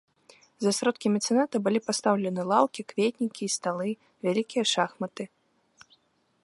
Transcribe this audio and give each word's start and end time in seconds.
За 0.63 0.71
сродкі 0.77 1.07
мецэната 1.17 1.55
былі 1.67 1.79
пастаўлены 1.89 2.41
лаўкі, 2.51 2.81
кветнікі 2.93 3.43
і 3.49 3.53
сталы, 3.59 3.89
вялікія 4.29 4.63
шахматы. 4.73 5.23